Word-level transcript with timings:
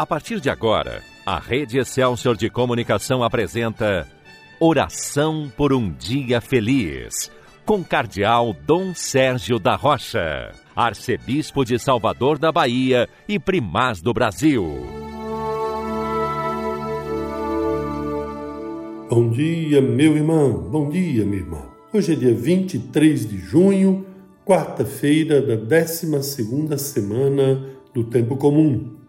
A 0.00 0.06
partir 0.06 0.40
de 0.40 0.48
agora, 0.48 1.02
a 1.26 1.38
Rede 1.38 1.78
Excelsior 1.78 2.34
de 2.34 2.48
Comunicação 2.48 3.22
apresenta 3.22 4.08
Oração 4.58 5.52
por 5.54 5.74
um 5.74 5.92
Dia 5.92 6.40
Feliz, 6.40 7.30
com 7.66 7.84
Cardeal 7.84 8.56
Dom 8.66 8.94
Sérgio 8.94 9.58
da 9.58 9.76
Rocha, 9.76 10.52
Arcebispo 10.74 11.66
de 11.66 11.78
Salvador 11.78 12.38
da 12.38 12.50
Bahia 12.50 13.10
e 13.28 13.38
Primaz 13.38 14.00
do 14.00 14.14
Brasil. 14.14 14.64
Bom 19.10 19.28
dia, 19.28 19.82
meu 19.82 20.16
irmão, 20.16 20.50
bom 20.70 20.88
dia, 20.88 21.26
minha 21.26 21.42
irmã. 21.42 21.60
Hoje 21.92 22.14
é 22.14 22.16
dia 22.16 22.34
23 22.34 23.28
de 23.28 23.36
junho, 23.36 24.06
quarta-feira 24.46 25.42
da 25.42 25.56
12 25.56 26.78
semana 26.78 27.66
do 27.92 28.02
Tempo 28.04 28.38
Comum. 28.38 28.99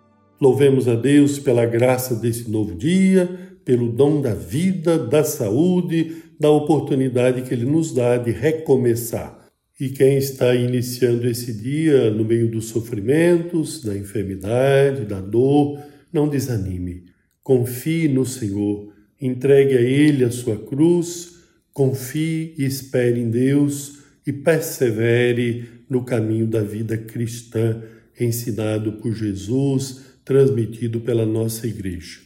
Louvemos 0.41 0.87
a 0.87 0.95
Deus 0.95 1.37
pela 1.37 1.67
graça 1.67 2.15
desse 2.15 2.49
novo 2.49 2.73
dia, 2.73 3.29
pelo 3.63 3.91
dom 3.91 4.19
da 4.19 4.33
vida, 4.33 4.97
da 4.97 5.23
saúde, 5.23 6.15
da 6.39 6.49
oportunidade 6.49 7.43
que 7.43 7.53
Ele 7.53 7.65
nos 7.65 7.93
dá 7.93 8.17
de 8.17 8.31
recomeçar. 8.31 9.39
E 9.79 9.89
quem 9.89 10.17
está 10.17 10.55
iniciando 10.55 11.27
esse 11.27 11.53
dia 11.53 12.09
no 12.09 12.25
meio 12.25 12.49
dos 12.49 12.65
sofrimentos, 12.65 13.83
da 13.83 13.95
enfermidade, 13.95 15.05
da 15.05 15.21
dor, 15.21 15.79
não 16.11 16.27
desanime. 16.27 17.03
Confie 17.43 18.07
no 18.07 18.25
Senhor, 18.25 18.91
entregue 19.21 19.77
a 19.77 19.81
Ele 19.81 20.23
a 20.23 20.31
sua 20.31 20.57
cruz, 20.57 21.35
confie 21.71 22.55
e 22.57 22.65
espere 22.65 23.19
em 23.19 23.29
Deus 23.29 23.99
e 24.25 24.33
persevere 24.33 25.65
no 25.87 26.03
caminho 26.03 26.47
da 26.47 26.63
vida 26.63 26.97
cristã 26.97 27.79
ensinado 28.19 28.93
por 28.93 29.13
Jesus 29.13 30.10
transmitido 30.23 31.01
pela 31.01 31.25
nossa 31.25 31.67
igreja. 31.67 32.21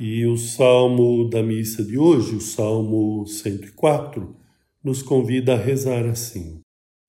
E 0.00 0.24
o 0.26 0.36
salmo 0.36 1.28
da 1.28 1.42
missa 1.42 1.84
de 1.84 1.98
hoje, 1.98 2.36
o 2.36 2.40
salmo 2.40 3.26
104, 3.26 4.36
nos 4.82 5.02
convida 5.02 5.54
a 5.54 5.56
rezar 5.56 6.06
assim: 6.06 6.60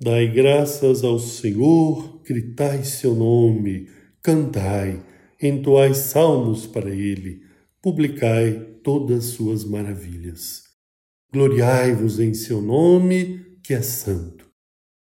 Dai 0.02 0.28
graças 0.28 1.04
ao 1.04 1.20
Senhor, 1.20 2.22
gritai 2.24 2.84
seu 2.84 3.14
nome, 3.14 3.88
cantai, 4.24 5.06
entoai 5.42 5.94
salmos 5.94 6.66
para 6.66 6.90
ele, 6.90 7.44
publicai 7.82 8.54
todas 8.84 9.26
suas 9.26 9.64
maravilhas. 9.64 10.64
Gloriai-vos 11.32 12.20
em 12.20 12.34
seu 12.34 12.60
nome, 12.60 13.46
que 13.64 13.74
é 13.74 13.82
santo. 13.82 14.50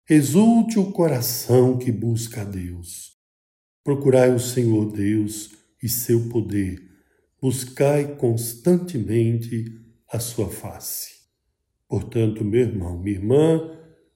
Exulte 0.08 0.76
o 0.76 0.90
coração 0.90 1.78
que 1.78 1.92
busca 1.92 2.40
a 2.40 2.44
Deus. 2.44 3.09
Procurai 3.82 4.34
o 4.34 4.38
Senhor 4.38 4.92
Deus 4.92 5.50
e 5.82 5.88
seu 5.88 6.28
poder, 6.28 6.82
buscai 7.40 8.16
constantemente 8.16 9.74
a 10.12 10.18
sua 10.18 10.48
face. 10.48 11.20
Portanto, 11.88 12.44
meu 12.44 12.60
irmão, 12.60 12.98
minha 12.98 13.16
irmã, 13.16 13.70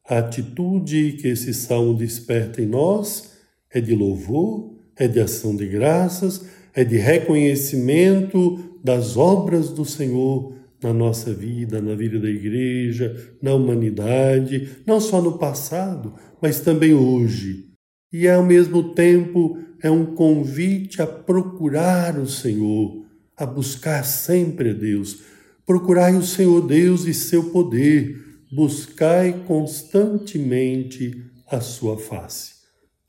a 0.07 0.19
atitude 0.19 1.13
que 1.13 1.29
esse 1.29 1.55
salmo 1.55 1.95
desperta 1.95 2.61
em 2.61 2.67
nós 2.67 3.33
é 3.71 3.81
de 3.81 3.95
louvor, 3.95 4.77
é 4.97 5.09
de 5.09 5.19
ação 5.19 5.57
de 5.57 5.67
graças, 5.67 6.45
é 6.75 6.85
de 6.85 6.97
reconhecimento 6.97 8.79
das 8.85 9.17
obras 9.17 9.71
do 9.71 9.85
Senhor 9.85 10.55
na 10.83 10.93
nossa 10.93 11.33
vida, 11.33 11.81
na 11.81 11.95
vida 11.95 12.21
da 12.21 12.29
igreja, 12.29 13.35
na 13.41 13.55
humanidade, 13.55 14.69
não 14.87 15.01
só 15.01 15.23
no 15.23 15.39
passado, 15.39 16.15
mas 16.43 16.61
também 16.61 16.93
hoje 16.93 17.74
e 18.15 18.29
ao 18.29 18.45
mesmo 18.45 18.95
tempo 18.95 19.59
é 19.83 19.91
um 19.91 20.15
convite 20.15 21.03
a 21.03 21.07
procurar 21.07 22.17
o 22.17 22.29
Senhor, 22.29 23.05
a 23.37 23.45
buscar 23.45 24.05
sempre 24.05 24.71
a 24.71 24.73
Deus. 24.73 25.19
Procurai 25.67 26.15
o 26.15 26.23
Senhor 26.23 26.65
Deus 26.65 27.07
e 27.07 27.13
seu 27.13 27.51
poder, 27.51 28.17
buscai 28.53 29.43
constantemente 29.49 31.25
a 31.51 31.61
sua 31.61 31.99
face. 31.99 32.53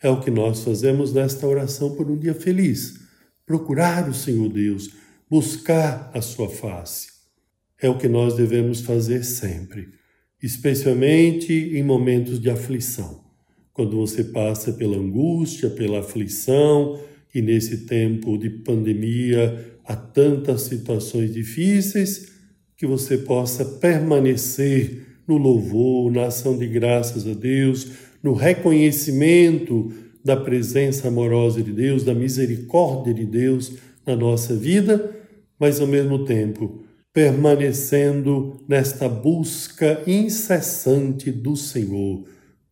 É 0.01 0.09
o 0.09 0.19
que 0.19 0.31
nós 0.31 0.63
fazemos 0.63 1.13
nesta 1.13 1.45
oração 1.45 1.95
por 1.95 2.09
um 2.09 2.17
dia 2.17 2.33
feliz. 2.33 2.95
Procurar 3.45 4.09
o 4.09 4.13
Senhor 4.13 4.49
Deus, 4.49 4.89
buscar 5.29 6.09
a 6.15 6.21
sua 6.21 6.49
face. 6.49 7.09
É 7.79 7.87
o 7.87 7.99
que 7.99 8.07
nós 8.07 8.35
devemos 8.35 8.81
fazer 8.81 9.23
sempre, 9.23 9.87
especialmente 10.41 11.53
em 11.53 11.83
momentos 11.83 12.39
de 12.39 12.49
aflição 12.49 13.24
quando 13.75 13.97
você 13.97 14.23
passa 14.23 14.71
pela 14.71 14.95
angústia, 14.95 15.69
pela 15.69 15.99
aflição, 15.99 16.97
e 17.33 17.41
nesse 17.41 17.85
tempo 17.85 18.37
de 18.37 18.49
pandemia 18.49 19.77
há 19.83 19.93
tantas 19.97 20.61
situações 20.61 21.33
difíceis, 21.33 22.31
que 22.77 22.87
você 22.87 23.17
possa 23.17 23.65
permanecer 23.65 25.05
no 25.27 25.37
louvor, 25.37 26.09
na 26.09 26.27
ação 26.27 26.57
de 26.57 26.65
graças 26.67 27.27
a 27.27 27.33
Deus, 27.33 27.91
no 28.23 28.33
reconhecimento 28.33 29.91
da 30.23 30.37
presença 30.37 31.09
amorosa 31.09 31.61
de 31.61 31.73
Deus, 31.73 32.01
da 32.05 32.13
misericórdia 32.13 33.13
de 33.13 33.25
Deus 33.25 33.73
na 34.07 34.15
nossa 34.15 34.55
vida, 34.55 35.13
mas 35.59 35.81
ao 35.81 35.87
mesmo 35.87 36.23
tempo 36.23 36.81
permanecendo 37.13 38.57
nesta 38.69 39.09
busca 39.09 40.01
incessante 40.07 41.29
do 41.29 41.57
Senhor 41.57 42.23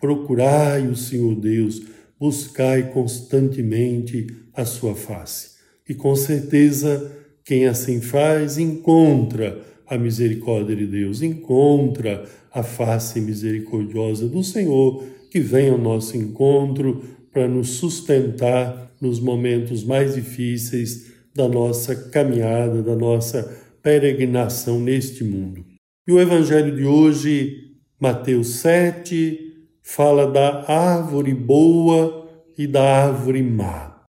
Procurai 0.03 0.85
o 0.85 0.97
Senhor 0.97 1.33
Deus, 1.33 1.81
buscai 2.19 2.91
constantemente 2.91 4.27
a 4.53 4.65
sua 4.65 4.95
face. 4.95 5.51
E 5.87 5.93
com 5.93 6.13
certeza, 6.13 7.09
quem 7.41 7.67
assim 7.67 8.01
faz, 8.01 8.57
encontra 8.57 9.61
a 9.87 9.97
misericórdia 9.97 10.75
de 10.75 10.85
Deus, 10.85 11.21
encontra 11.21 12.25
a 12.51 12.61
face 12.61 13.21
misericordiosa 13.21 14.27
do 14.27 14.43
Senhor, 14.43 15.05
que 15.31 15.39
vem 15.39 15.69
ao 15.69 15.77
nosso 15.77 16.17
encontro 16.17 17.01
para 17.31 17.47
nos 17.47 17.69
sustentar 17.69 18.93
nos 18.99 19.21
momentos 19.21 19.85
mais 19.85 20.15
difíceis 20.15 21.13
da 21.33 21.47
nossa 21.47 21.95
caminhada, 21.95 22.83
da 22.83 22.93
nossa 22.93 23.57
peregrinação 23.81 24.81
neste 24.81 25.23
mundo. 25.23 25.65
E 26.05 26.11
o 26.11 26.19
Evangelho 26.19 26.75
de 26.75 26.83
hoje, 26.83 27.77
Mateus 27.97 28.55
7, 28.55 29.52
fala 29.83 30.25
da 30.25 30.63
árvore 30.71 31.33
boa 31.33 32.27
e 32.57 32.65
da 32.65 33.05
árvore 33.05 33.43
má. 33.43 34.05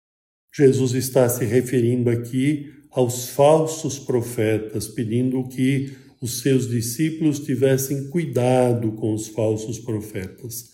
Jesus 0.54 0.92
está 0.92 1.28
se 1.30 1.46
referindo 1.46 2.10
aqui 2.10 2.70
aos 2.90 3.30
falsos 3.30 3.98
profetas, 3.98 4.86
pedindo 4.86 5.42
que 5.48 5.96
os 6.20 6.40
seus 6.40 6.68
discípulos 6.68 7.40
tivessem 7.40 8.10
cuidado 8.10 8.92
com 8.92 9.14
os 9.14 9.28
falsos 9.28 9.78
profetas. 9.78 10.70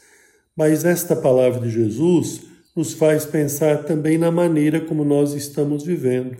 Mas 0.56 0.84
esta 0.84 1.14
palavra 1.14 1.60
de 1.60 1.70
Jesus 1.70 2.42
nos 2.74 2.92
faz 2.92 3.24
pensar 3.24 3.84
também 3.84 4.18
na 4.18 4.32
maneira 4.32 4.80
como 4.80 5.04
nós 5.04 5.32
estamos 5.32 5.84
vivendo, 5.84 6.36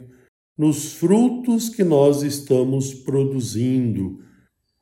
nos 0.57 0.95
frutos 0.95 1.69
que 1.69 1.85
nós 1.85 2.23
estamos 2.23 2.93
produzindo. 2.93 4.19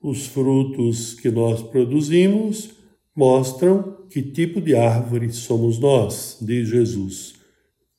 Os 0.01 0.27
frutos 0.27 1.15
que 1.15 1.31
nós 1.31 1.63
produzimos 1.63 2.76
mostram 3.17 3.97
que 4.11 4.23
tipo 4.23 4.61
de 4.61 4.77
árvore 4.77 5.33
somos 5.33 5.79
nós, 5.79 6.39
diz 6.43 6.69
Jesus. 6.69 7.35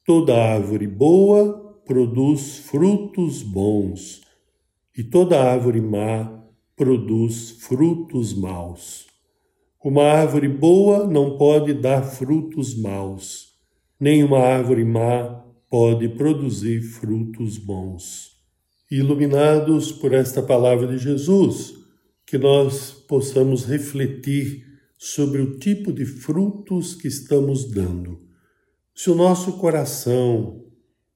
Toda 0.06 0.38
árvore 0.38 0.88
boa 0.88 1.82
produz 1.86 2.60
frutos 2.60 3.42
bons, 3.42 4.22
e 4.96 5.04
toda 5.04 5.42
árvore 5.42 5.82
má 5.82 6.44
produz 6.76 7.58
frutos 7.60 8.34
maus. 8.34 9.08
Uma 9.84 10.04
árvore 10.04 10.48
boa 10.48 11.08
não 11.08 11.38
pode 11.38 11.74
dar 11.74 12.04
frutos 12.04 12.76
maus, 12.76 13.54
nem 14.00 14.24
uma 14.24 14.40
árvore 14.40 14.86
má 14.86 15.44
pode 15.70 16.10
produzir 16.10 16.82
frutos 16.82 17.58
bons. 17.58 18.32
Iluminados 18.92 19.92
por 19.92 20.14
esta 20.14 20.42
palavra 20.42 20.88
de 20.88 20.98
Jesus, 20.98 21.74
que 22.26 22.38
nós 22.38 22.92
possamos 22.92 23.66
refletir 23.66 24.67
sobre 24.98 25.42
o 25.42 25.58
tipo 25.60 25.94
de 25.94 26.06
frutos 26.06 26.96
que 26.96 27.08
estamos 27.08 27.70
dando. 27.70 28.20
Se 28.96 29.12
o 29.12 29.16
nosso 29.16 29.54
coração 29.54 30.64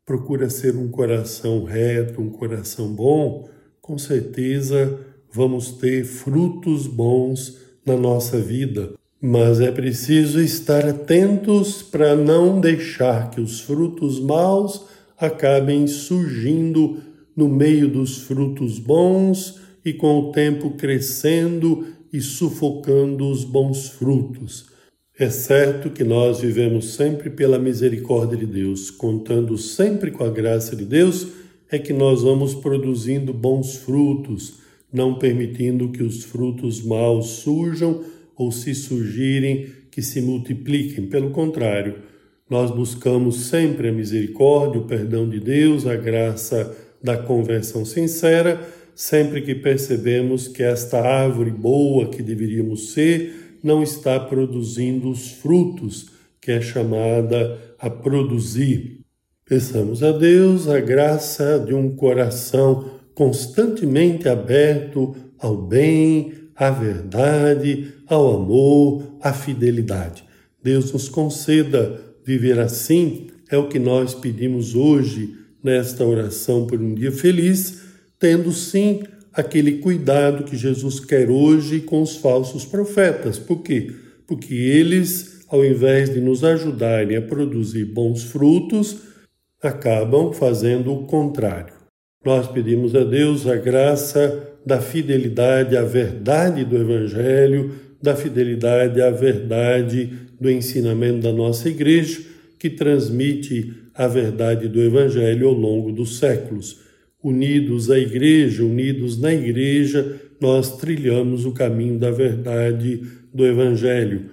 procura 0.05 0.49
ser 0.49 0.75
um 0.75 0.89
coração 0.89 1.63
reto, 1.63 2.21
um 2.21 2.29
coração 2.29 2.93
bom, 2.93 3.49
com 3.81 3.97
certeza 3.97 4.99
vamos 5.31 5.71
ter 5.71 6.03
frutos 6.03 6.85
bons 6.85 7.57
na 7.85 7.97
nossa 7.97 8.39
vida. 8.39 8.93
Mas 9.19 9.59
é 9.59 9.71
preciso 9.71 10.39
estar 10.39 10.85
atentos 10.87 11.81
para 11.81 12.15
não 12.15 12.59
deixar 12.59 13.29
que 13.29 13.39
os 13.39 13.61
frutos 13.61 14.19
maus 14.19 14.85
acabem 15.17 15.87
surgindo 15.87 16.97
no 17.35 17.47
meio 17.47 17.87
dos 17.87 18.17
frutos 18.17 18.79
bons 18.79 19.59
e 19.85 19.93
com 19.93 20.19
o 20.19 20.31
tempo 20.31 20.71
crescendo 20.71 21.85
e 22.11 22.21
sufocando 22.21 23.29
os 23.29 23.43
bons 23.43 23.89
frutos. 23.89 24.71
É 25.17 25.29
certo 25.29 25.89
que 25.89 26.03
nós 26.03 26.39
vivemos 26.41 26.93
sempre 26.93 27.29
pela 27.29 27.59
misericórdia 27.59 28.37
de 28.37 28.45
Deus, 28.45 28.89
contando 28.89 29.57
sempre 29.57 30.09
com 30.09 30.23
a 30.23 30.29
graça 30.29 30.75
de 30.75 30.85
Deus, 30.85 31.27
é 31.69 31.77
que 31.77 31.93
nós 31.93 32.21
vamos 32.21 32.53
produzindo 32.55 33.33
bons 33.33 33.75
frutos, 33.75 34.55
não 34.91 35.17
permitindo 35.17 35.89
que 35.89 36.03
os 36.03 36.23
frutos 36.23 36.83
maus 36.83 37.27
surjam 37.27 38.03
ou 38.35 38.51
se 38.51 38.73
surgirem 38.73 39.67
que 39.91 40.01
se 40.01 40.21
multipliquem. 40.21 41.05
Pelo 41.07 41.29
contrário, 41.29 41.95
nós 42.49 42.71
buscamos 42.71 43.45
sempre 43.45 43.89
a 43.89 43.91
misericórdia, 43.91 44.81
o 44.81 44.85
perdão 44.85 45.29
de 45.29 45.39
Deus, 45.39 45.85
a 45.85 45.95
graça 45.95 46.75
da 47.01 47.17
conversão 47.17 47.85
sincera, 47.85 48.67
sempre 49.01 49.41
que 49.41 49.55
percebemos 49.55 50.47
que 50.47 50.61
esta 50.61 51.01
árvore 51.01 51.49
boa 51.49 52.09
que 52.09 52.21
deveríamos 52.21 52.91
ser 52.91 53.57
não 53.63 53.81
está 53.81 54.19
produzindo 54.19 55.09
os 55.09 55.31
frutos 55.31 56.11
que 56.39 56.51
é 56.51 56.61
chamada 56.61 57.59
a 57.79 57.89
produzir. 57.89 58.99
Peçamos 59.43 60.03
a 60.03 60.11
Deus 60.11 60.67
a 60.67 60.79
graça 60.79 61.57
de 61.57 61.73
um 61.73 61.95
coração 61.95 62.91
constantemente 63.15 64.29
aberto 64.29 65.15
ao 65.39 65.57
bem, 65.57 66.33
à 66.55 66.69
verdade, 66.69 67.91
ao 68.05 68.35
amor, 68.35 69.17
à 69.19 69.33
fidelidade. 69.33 70.23
Deus 70.61 70.93
nos 70.93 71.09
conceda 71.09 71.99
viver 72.23 72.59
assim, 72.59 73.29
é 73.49 73.57
o 73.57 73.67
que 73.67 73.79
nós 73.79 74.13
pedimos 74.13 74.75
hoje 74.75 75.37
nesta 75.63 76.05
oração 76.05 76.67
por 76.67 76.79
um 76.79 76.93
dia 76.93 77.11
feliz, 77.11 77.80
tendo 78.21 78.51
sim 78.51 79.01
aquele 79.33 79.79
cuidado 79.79 80.43
que 80.43 80.55
Jesus 80.55 80.99
quer 80.99 81.27
hoje 81.27 81.79
com 81.79 82.03
os 82.03 82.15
falsos 82.15 82.63
profetas. 82.63 83.39
Por 83.39 83.63
quê? 83.63 83.91
Porque 84.27 84.53
eles, 84.53 85.43
ao 85.49 85.65
invés 85.65 86.13
de 86.13 86.21
nos 86.21 86.43
ajudarem 86.43 87.17
a 87.17 87.21
produzir 87.21 87.83
bons 87.85 88.23
frutos, 88.23 88.97
acabam 89.61 90.31
fazendo 90.31 90.93
o 90.93 91.05
contrário. 91.07 91.73
Nós 92.23 92.47
pedimos 92.47 92.95
a 92.95 93.03
Deus 93.03 93.47
a 93.47 93.55
graça 93.55 94.49
da 94.63 94.79
fidelidade 94.79 95.75
à 95.75 95.81
verdade 95.81 96.63
do 96.63 96.77
Evangelho, 96.77 97.71
da 97.99 98.15
fidelidade 98.15 99.01
à 99.01 99.09
verdade 99.09 100.11
do 100.39 100.49
ensinamento 100.49 101.21
da 101.21 101.33
nossa 101.33 101.67
igreja, 101.67 102.21
que 102.59 102.69
transmite 102.69 103.73
a 103.95 104.07
verdade 104.07 104.67
do 104.67 104.79
Evangelho 104.79 105.47
ao 105.47 105.53
longo 105.53 105.91
dos 105.91 106.19
séculos 106.19 106.90
unidos 107.23 107.91
à 107.91 107.99
igreja, 107.99 108.63
unidos 108.63 109.19
na 109.19 109.33
igreja, 109.33 110.19
nós 110.39 110.77
trilhamos 110.77 111.45
o 111.45 111.51
caminho 111.51 111.99
da 111.99 112.09
verdade 112.09 113.01
do 113.33 113.45
Evangelho. 113.45 114.25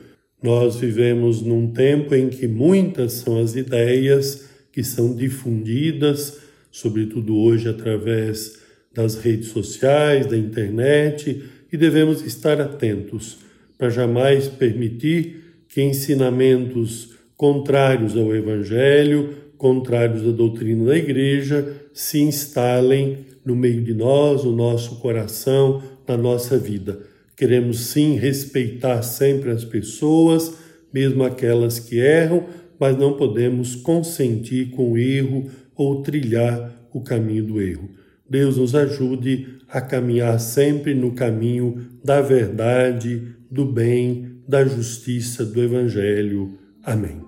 Nós 0.43 0.76
vivemos 0.76 1.43
num 1.43 1.70
tempo 1.70 2.14
em 2.14 2.29
que 2.29 2.46
muitas 2.46 3.12
são 3.14 3.40
as 3.40 3.56
ideias 3.56 4.49
que 4.73 4.82
são 4.82 5.14
difundidas, 5.14 6.38
sobretudo 6.70 7.37
hoje 7.37 7.69
através 7.69 8.58
das 8.94 9.17
redes 9.17 9.49
sociais, 9.49 10.26
da 10.26 10.37
internet, 10.37 11.43
e 11.73 11.76
devemos 11.76 12.23
estar 12.23 12.61
atentos 12.61 13.38
para 13.76 13.90
jamais 13.90 14.49
permitir 14.49 15.44
que 15.69 15.82
ensinamentos 15.82 17.11
contrários 17.37 18.17
ao 18.17 18.35
Evangelho, 18.35 19.35
contrários 19.58 20.26
à 20.26 20.31
doutrina 20.31 20.87
da 20.87 20.96
Igreja, 20.96 21.76
se 21.93 22.20
instalem 22.20 23.19
no 23.44 23.55
meio 23.55 23.82
de 23.82 23.93
nós, 23.93 24.44
no 24.44 24.55
nosso 24.55 25.00
coração, 25.00 25.82
na 26.06 26.16
nossa 26.16 26.56
vida. 26.56 27.00
Queremos 27.37 27.81
sim 27.81 28.16
respeitar 28.16 29.02
sempre 29.02 29.50
as 29.50 29.64
pessoas, 29.64 30.55
mesmo 30.93 31.25
aquelas 31.25 31.78
que 31.78 31.99
erram, 31.99 32.46
mas 32.81 32.96
não 32.96 33.14
podemos 33.14 33.75
consentir 33.75 34.70
com 34.70 34.93
o 34.93 34.99
erro 34.99 35.50
ou 35.75 36.02
trilhar 36.02 36.88
o 36.93 37.00
caminho 37.00 37.44
do 37.44 37.61
erro. 37.61 37.90
Deus 38.28 38.56
nos 38.56 38.75
ajude 38.75 39.58
a 39.69 39.81
caminhar 39.81 40.38
sempre 40.38 40.94
no 40.94 41.12
caminho 41.12 41.87
da 42.04 42.20
verdade, 42.20 43.34
do 43.50 43.64
bem, 43.64 44.40
da 44.46 44.64
justiça, 44.64 45.44
do 45.44 45.62
Evangelho. 45.62 46.58
Amém. 46.82 47.27